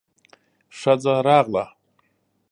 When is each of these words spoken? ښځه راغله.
ښځه 0.79 1.15
راغله. 1.27 1.65